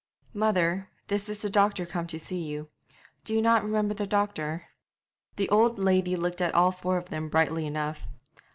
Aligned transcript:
'Mother, 0.33 0.89
this 1.09 1.29
is 1.29 1.43
the 1.43 1.49
doctor 1.51 1.85
come 1.85 2.07
to 2.07 2.17
see 2.19 2.41
you. 2.41 2.69
Do 3.23 3.35
you 3.35 3.39
not 3.43 3.63
remember 3.63 3.93
the 3.93 4.07
doctor?' 4.07 4.63
The 5.35 5.47
old 5.49 5.77
lady 5.77 6.15
looked 6.15 6.41
at 6.41 6.55
all 6.55 6.71
four 6.71 6.97
of 6.97 7.09
them 7.11 7.29
brightly 7.29 7.67
enough. 7.67 8.07